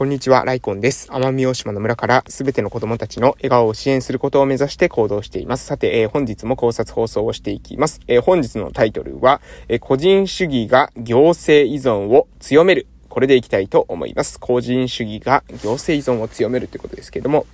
[0.00, 1.10] こんにちは、ライコンです。
[1.10, 5.66] 奄美大島の村からすべての子供たちの笑顔を支援することを目指して行動しています。
[5.66, 8.00] さて、えー、本日も考察放送をしていきます。
[8.06, 12.86] えー、本日のタイトルは、えー、個人主義が行政依存を強める。
[13.10, 14.40] これでいきたいと思います。
[14.40, 17.44] 個人主義が行政依存を強めるということですけれども、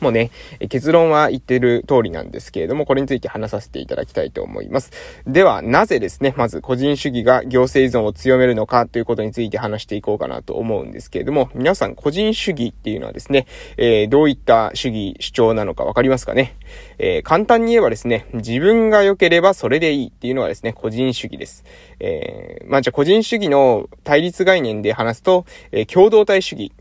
[0.00, 0.30] もうね、
[0.68, 4.92] 結論は言ってる通りなんですけれども、これについて話させていただきたいと思います。
[5.26, 16.56] では、なぜですね、まず個人主義が行政依存を強めるのかということについて話していこうかなと思うんですけれども、皆さん個人主義っていうのはですね、えー、どういった主義主張なのかわかりますかね、
[16.98, 21.64] えー、簡単に言えばですね、自分が良ければそれでいいっていうのがですね、個人主義です。
[22.00, 26.72] えー、まあじゃあ個人主義の対立概念で話すと、え共同体主義。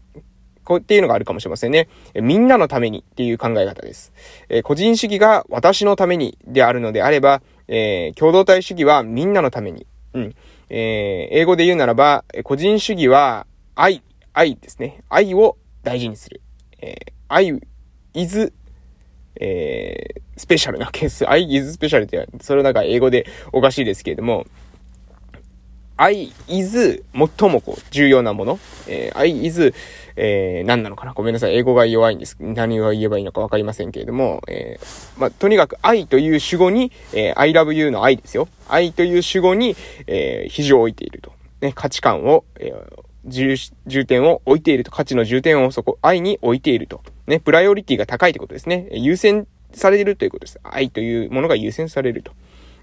[0.67, 1.87] こうっていうのがあるかもしれませんね。
[2.13, 4.11] みんなのためにっていう考え方です。
[4.49, 9.87] え個人主義が私のためにであるのであれば、え、共同体主義はみんなのために。
[10.13, 10.35] うん。
[10.69, 14.03] え、英語で言うならば、個人主義は愛、
[14.33, 15.03] 愛ですね。
[15.07, 16.41] 愛を大事にする。
[16.81, 17.61] えー、愛
[18.13, 18.51] is
[19.39, 24.45] えー、スペシャルなケース、I is スペシャルって、それなんか英語でおかしいですけれども、
[25.97, 29.73] I is 最もこう重要なもの、えー、I is
[30.19, 31.13] えー、何なのかな？
[31.13, 31.55] ごめんなさい。
[31.55, 32.37] 英語が弱いんです。
[32.39, 38.47] 何を言えばいいのかわかりませんけれども、えー、まあ、とにかく愛という主語に、えー、I love you の愛ですよ。
[38.67, 39.75] 愛という主語に、
[40.07, 41.31] えー、肘を置いていると。
[41.61, 44.89] ね、価値観を、えー、重、重点を置いていると。
[44.89, 47.03] 価値の重点をそこ、愛に置いていると。
[47.27, 48.87] ね、プライオリティが高いということですね。
[48.93, 50.59] 優先されるということです。
[50.63, 52.31] 愛というものが優先されると。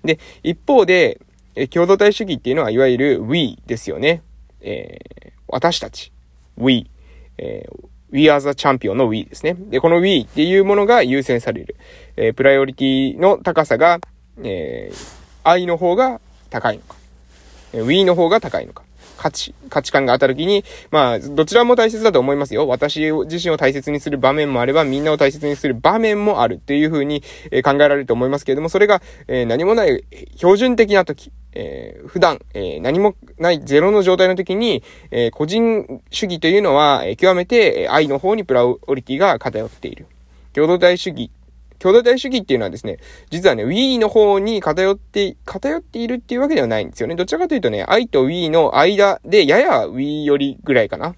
[0.04, 1.18] で、一方で、
[1.56, 4.22] え共同体主義っていうのは、いわゆる we ですよね。
[4.60, 6.12] えー、私たち。
[6.56, 6.90] we。
[7.38, 9.56] えー We are the champion の We ですね。
[9.58, 11.74] で、この We っていうものが優先される。
[12.16, 13.98] えー、プライオリティの高さが、
[14.40, 14.96] えー、
[15.42, 16.94] 愛の方が高いのか。
[17.72, 18.84] えー、We の方が高いのか。
[19.16, 22.68] 価値、価値観があった時に、まあ、どちらも大切だと思いますよ。
[22.68, 30.04] 私自身を大切にする場面もあれば、みんなを大切にする場面もあるっていうふうに、え考えられると思いますけれども、それが、え何もない
[30.36, 40.06] 標準的な時、えー、普段、えー、何もないゼロの状態の時に、えー、個人主義というのは、え、極めて愛の方にプラオリティが偏っている。
[40.52, 41.30] 共同体主義
[41.84, 42.96] 共同体主義っていうのはですね、
[43.28, 47.14] 実はね、Wii の方に偏って、偏っているっていうわけではないんですよね。
[47.14, 51.14] どちらかというとね、愛と Wii の間で、やや Wii よりぐらいかな。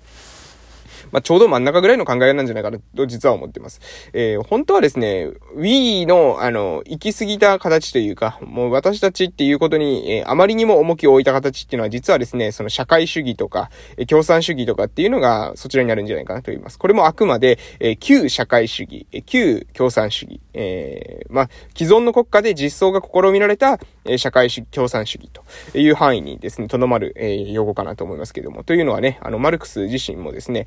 [1.13, 3.81] まあ、ちょうど真ん中ぐらいの考えなんじゃないかなと実は思ってます。
[4.13, 16.79] えー、本当はですね、Wii の、あの、行き過ぎた形というか、もう私たちっていうことに、えー、あまりにも重きを置いた形っていうのは実はですね、その社会主義とか、え、共産主義とかっていうのがそちらになるんじゃないかなと言います。
[16.79, 28.65] これもあくまで、えー、旧社会主義、え、旧共産主義、えー、まあ、既存の国家で実装が試みられた、え、社会主義、共産主義という範囲にですね、とどまる、えー、用語かなと思いますけども。
[28.65, 30.67] というのはね、あの、マルクス自身もですね、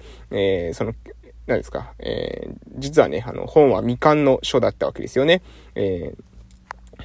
[0.71, 0.93] ー、その、
[1.47, 5.41] 何ですか、えー、実はね、あの、本は未完の書だったわけですよね。
[5.75, 6.23] えー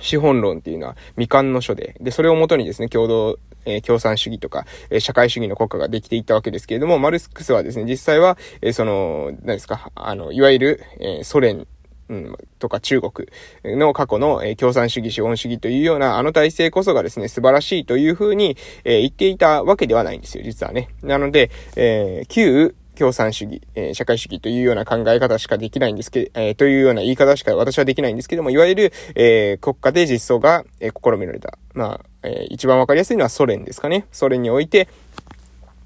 [0.00, 11.66] 資本論っていうのは未完の書で、で、それをもとにですね、共同、えー、共産主義とか、えー、社会主義の国家ができていったわけですけれども、マルクスはですね、実際は、えー、その、何ですか、あの、いわゆる、えソ連、
[12.11, 13.28] うん、とか中国
[13.65, 20.91] の過去の、えー、共産主義、資本主義というようなあの体制こそがですね、素晴らしいというふうに、えー、言っていたわけではないんですよ、実はね。
[21.03, 31.59] なので、えー、旧共産主義、えー、社会主義というような考え方しかできないんですけど、えー、というような言い方しか私はできないんですけども、いわゆる、えー、国家で実装が、え、試みられた。
[31.75, 34.06] まあ、えー、一番わかりやすいのはソ連ですかね。
[34.12, 34.88] ソ連において、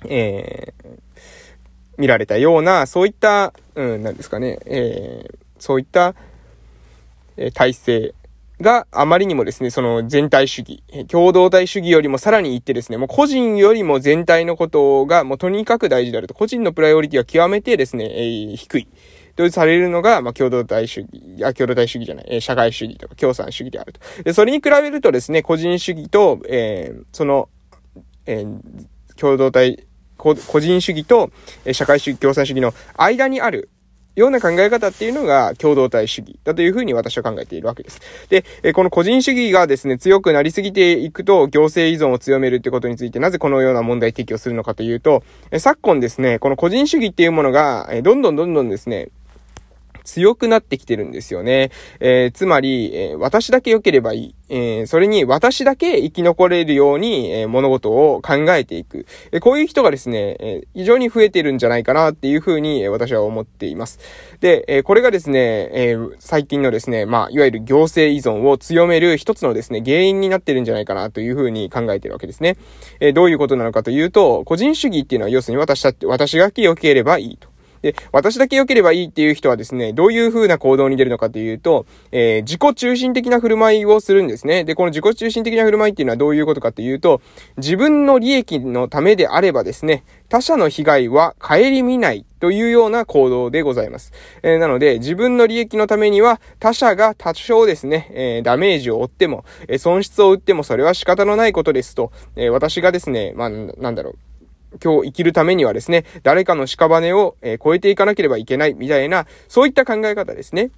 [0.06, 0.74] え、
[1.96, 6.14] 見られたような、そういった、うん、なんですかね、え、そういった、
[7.36, 8.14] え、体制
[8.60, 16.34] があまりにもですね、その全体主義、共同体主義よりもさらに言ってですね、もう個人よりも全体のことがもうとにかく大事であると。
[16.34, 18.88] 個人のプライオリティは極めてですね、えー、低い。
[19.36, 24.00] とされるのが、まあ、共同体主義、あ、共同体主義じゃない、えー、社会主義とか共産主義であると。
[24.24, 27.48] で、それに比べるとですね、個人主義と、えー、その、
[28.26, 28.44] え、
[29.16, 29.86] 共同体、
[30.16, 31.30] 個人主義と、
[31.64, 33.70] え社会主義、共産主義の間にある、
[34.18, 38.00] ような考え方っていうのが共同体主義だというふうに私は考えているわけです。
[38.28, 49.08] で、えこの個人主義がですね、強くなりすぎていくと行政依存を強めるってことについてなぜこのような問題提起をするのかというと、え昨今ですね、この個人主義っていうものが、えどんどんどんどんですね、
[50.08, 51.70] 強くなってきてるんですよね。
[52.00, 54.34] えー、つまり、えー、私だけ良ければいい。
[54.48, 59.04] えー、それに私だけ生き残れるように、え、物事を考えていく。
[59.32, 63.98] え、こういう人がですね、え非常に増えてるんじゃないかなっていうふうに、え私は思っています。
[64.40, 72.56] で、えこれがですね、え最近のですね、まあ、いわゆる行政依存を強める一つのですね、原因になってるんじゃないかなというふうに考えてるわけですね。
[73.00, 77.57] えどういうことなのかというと、個人主義っていうのは要するに私だって、私が良ければいいと。
[77.82, 84.64] で、私だけ良ければいいっていう人はですね、どういう風な行動に出るのかというと、えー、自己中心的な振る舞いをするんですね。
[84.64, 87.20] で、この自己中心的な振る舞いっていうのはどういうことかというと、
[87.56, 94.12] 自分の利益のためであればですね、他者の被害は顧みないというような行動でございます。
[94.42, 104.18] えー、なので、自分の利益のためには、他者が多少ですね、えー、ダメージを負っても、えー、損失を負ってもそれは仕方のないことですと、え私がですね、まあ、なんだろう、
[104.82, 110.70] 今日生きるためにはですね、誰かの屍を、えー、超えていかなければいけないみたいな、そういった考え方ですね。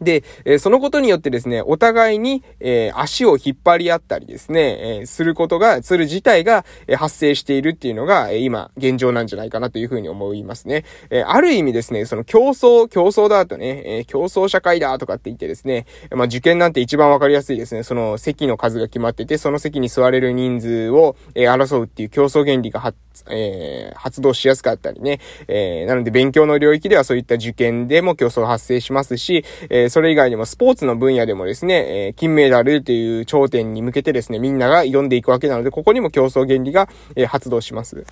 [0.00, 10.84] で、えそのことによってですね、お互いに、え、足を引っ張り合ったりですね、え、することが、する自体が、え発生しているっていうのが、え今、現状なんじゃないかなというふうに思いますね。
[11.10, 22.96] えある意味ですね、その競争、競争だとね、え競争社会だとかって言ってですね、まあ、受験なんて一番わかりやすいですね、その席の数が決まってて、その席に座れる人数を、え争うっていう競争原理が発、
[23.30, 38.04] え発動しやすかったりね、えなので勉強の領域ではそういった受験でも競争発生しますし、えそれ以外にもスポーツの分野でもですね、えー、金メダルという頂点に向けてですね、みんなが挑んでいくわけなので、ここにも競争原理が、えー、発動します。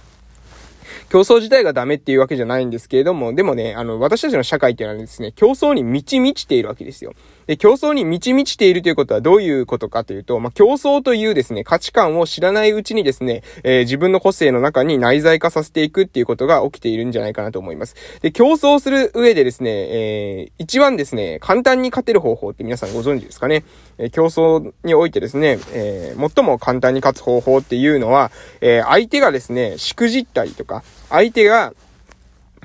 [1.12, 7.12] 競争自体がダメっていうわけじゃないんですけれども、でもね、あの、私たちの社会っていうのはですね、競争に満ち満ちているわけですよ。
[7.47, 17.97] で、競争に満ち満ちているということはどういうことかというと、まあ、競争というですね、価値観を知らないうちにですね、えー、自分の個性の中に内在化させていくっていうことが起きているんじゃないかなと思います。
[18.21, 23.65] で、競争する上でですね、えー、一番ですね、簡単に勝てる方法って皆さんご存知ですかね？
[23.99, 28.31] えー、競争においてですね、えー、最も簡単に勝つ方法っていうのは、
[28.61, 31.75] えー、相手がですね、しくじったりとか、相手が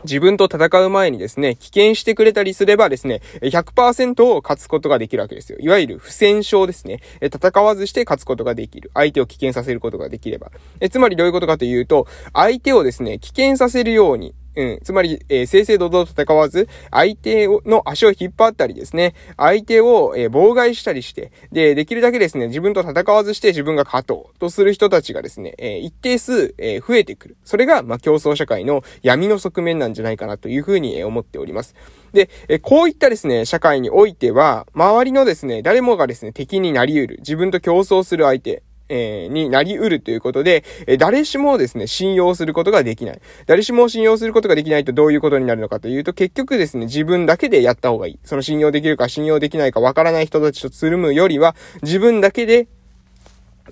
[0.03, 5.57] 自分と戦う前にですね、危険してくれたりすればですね、100%を勝つことができるわけですよ。
[5.59, 7.01] いわゆる不戦勝ですね。
[7.21, 8.91] 戦わずして勝つことができる。
[8.93, 10.51] 相手を危険させることができれば。
[10.79, 14.79] えつまりどういうことかというと、相手をですね、危険させるように、うん。
[14.83, 27.37] つまり、えー、正々堂々と戦わず、相手の足を引っ張ったりですね、相手を、えー、妨害したりして、で、できるだけですね、自分と戦わずして自分が勝とうとする人たちがですね、えー、一定数、え増えてくる。
[27.43, 31.75] それが、まあ、競争社会の闇の側面なんじゃないかなというふうに思っております。
[32.13, 37.15] で、えこういったですね、社会においては、周りのですね、誰もがですね、敵になり得る。
[37.19, 43.21] 自分と競争する相手、えー、になり得るということで、え、誰しもですね、信用することができない。
[43.45, 48.19] 誰しも信用することができないとどういうことになるのかというと、結局ですね、自分だけでやった方がいい。
[48.23, 52.67] その信用できるか信用できないかわからない人たちとつるむよりは、自分だけで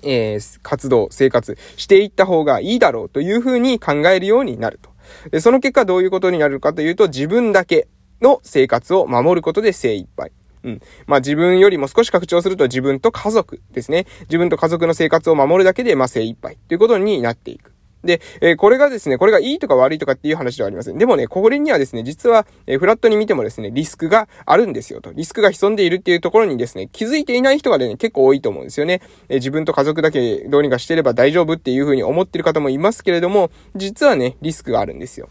[0.02, 4.90] えー、活動、生活していった方がいいだろうというふうに考えるようになると。
[5.30, 7.88] で、その結果どういうことになるかというと、自分だけ
[8.20, 10.32] の生活を守ることで精一杯。
[10.66, 10.80] うん。
[11.06, 14.06] まあ自分よりも少し拡張すると自分と家族ですね。
[14.22, 17.72] 自分と家族の生活を守るだけで、まあ精一杯ということになっていく。
[18.02, 20.98] で、えー、これがですね、これがいいとか悪いとかっていう話ではありません。
[20.98, 25.12] でもね、これにはですね、実は、えー、フラットに見てもですね、リスクがあるんですよと。
[25.12, 29.02] リスクが潜んでいるっていうところにですね、気づいていない人がね、結構多いと思うんですよね。
[29.28, 35.28] えー、自分と家族だけどうにかしてれば大丈夫っていうふうに思ってる方もいますけれども、実はね、リスクがあるんですよ。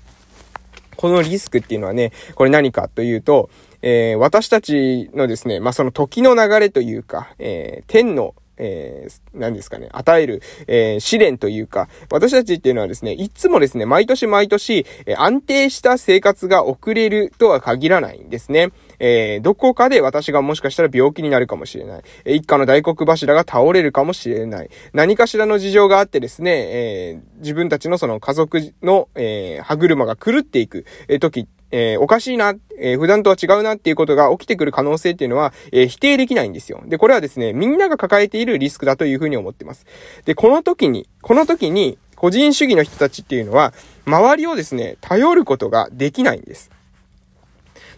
[0.95, 3.49] このリスクっていうのはね、これ何かというと、
[3.87, 18.69] えー、私たちのですね、まあ、その時の流れというか、えー、天のえー、何ですかね、与える、えー、試練というか、私たちっていうのはですね、いつもですね、毎年毎年、え、安定した生活が送れるとは限らないんですね。
[18.99, 22.01] えー、どこかで私がもしかしたら病気になるかもしれない。
[22.23, 24.69] えー、一家の大黒柱が倒れるかもしれない。
[24.93, 36.81] 何かしらの事情があってですね、えー、自分たちのその家族の、えー、歯車が狂っていく、えー、時えー、おかしいな、えー、普段とは違うなっていうことが起きてくる可能性っていうのは、えー、否定できないんですよ。
[36.85, 39.85] で、これはですね、みんなが抱えているリスクだというふうに思ってます。
[40.23, 43.73] で、この時に、この時に、個人主義の人たちっていうのは、
[44.05, 46.71] 周りをですね、頼ることができないんです。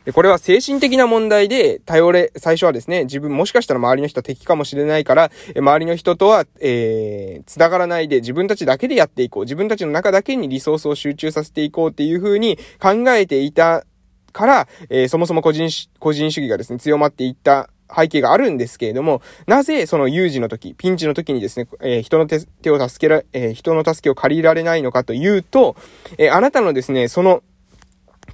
[0.08, 9.44] で、これは精神的な問題で頼れ、最初はですね、自分もしかしたら周りの人は敵かもしれないから、周りの人とは、えー、繋がらないで自分たちだけでやっていこう。
[9.44, 13.86] 自分たちの中だけにリソースを集中させていこうっていう風に考えていた
[14.32, 25.76] から、えー、そもそも個人、個人主義がですね、強まっていった背景があるんですけれども、なぜその有事の時、ピンチの時にですね、えー、人の手手を助けら、えー、人の助けを借りられないのかというと、
[26.18, 27.44] えー、あなたのですね、その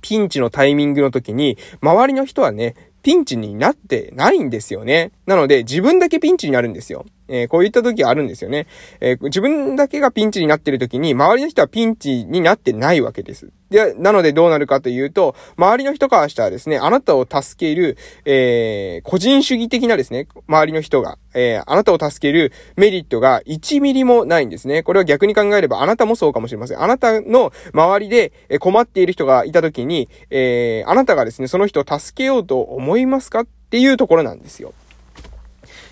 [0.03, 5.11] ピンチのタイミングの時に、周りの人はね、ピンチになってないんですよね。
[5.25, 7.05] なので、自分だけピンチになるんですよ。
[7.27, 8.67] えー、こういった時あるんですよね。
[8.99, 13.49] えー、自分だけがピンチになってる時に、周りの人はピンチになってないわけです。
[13.73, 24.83] で、なのでどうなるかというと、周りの人からしたらですね、あなたを助ける、えー、個人主義的なですね、周りの人が、えー、あなたを助けるメリットが1ミリもないんですね。
[24.83, 26.81] これは逆に考えれば、あなたもそうかもしれません。
[26.81, 34.71] あなたの周りで困っている人がいた時に、えー、あなたがですね、その人を助けようと思いますかっていうところなんですよ。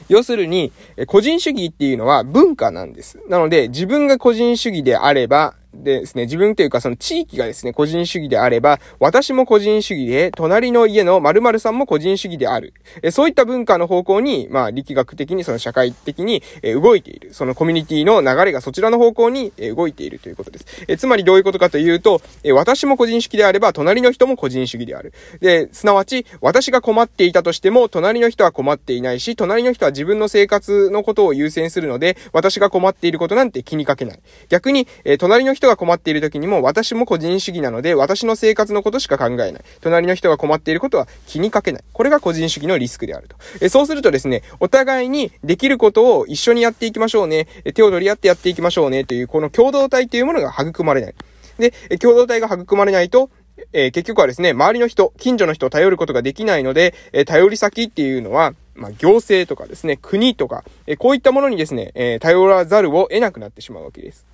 [0.07, 0.71] 要するに、
[1.07, 3.17] 個人主義っていうのは文化なんです。
[3.27, 12.73] なので、自分が個人主義であれば、でですね、自分というかその地域がですね、個人主義であれば、私も個人主義で、隣の家の〇〇さんも個人主義である。
[13.01, 17.33] えそういった文化の方向に、まあ力学的にその社会的に、え動いている。
[17.33, 20.65] そのコミュニティの流れがそちらの方向に、え動いているということです。
[20.87, 25.13] えつまりどういうことかというと、え私も個人主義であれば、隣の人も個人主義である。
[25.39, 34.19] で、すなわち、私が困っていたとしても、隣の人は困っていないし、隣の人は自分の生活のことを優先するので、私が困っていることなんて気にかけない。
[34.49, 39.53] 逆に、え隣の人人が困っている時にも、私も個人主義なので、私の生活のことしか考えない。
[39.81, 41.83] 隣の人が困っていることは気にかけない。
[41.93, 43.35] これが個人主義のリスクであると。
[43.61, 47.47] えそうするとですね、お互いにできることを一緒にやっていきましょうね。
[47.75, 49.03] 手を取り合ってやっていきましょうね。
[49.03, 51.15] という、この共同体というものが育まれない。
[51.59, 53.29] で、共同体が育まれないと、
[53.73, 64.25] えー、結局はですね、周りの人、近所の人を頼ることができないので、えー、頼り先っていうのは、まあ、行政とかですね、国とか、えー、こういったものにですね、え頼らざるを得なくなってしまうわけです。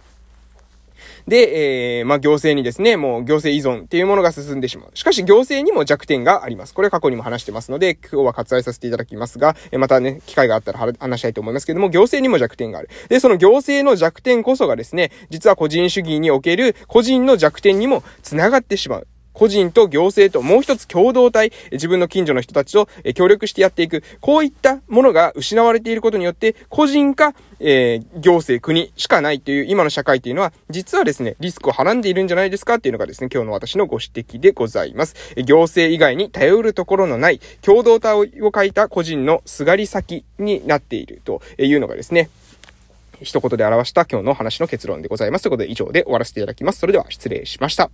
[1.28, 4.92] で、えー、まあ、行政にですね、もう行政依存っていうものが進んでしまう。
[4.94, 6.74] しかし、行政にも弱点があります。
[6.74, 12.90] これは過去にも話してますので、今日は割愛させていただきますが、えまたね、機会があったら話したいと思いますけども、行政にも弱点がある。
[13.10, 19.08] で、その行政の弱点こそがですね、実は個人主義における個人の弱点にも繋がってしまう。
[19.38, 24.04] 個人と行政ともう一つ共同体、自分の近所の人たちと協力してやっていく。
[24.20, 35.16] こういったものが失われていることによって、個人か、えー、行政、国しかないという今の社会というのは、実はですね、リスクをはらんでいるんじゃないですかっていうのがですね、今日の私のご指摘でございます。
[35.46, 38.26] 行政以外に頼るところのない共同体を
[38.56, 42.32] 書いた個人のすがり先になっているというのがですね、
[43.22, 45.44] 一言で表した今日の話の結論でございます。
[45.44, 46.80] ということで以上で終わらせていただきます。
[46.80, 47.92] それでは失礼しました。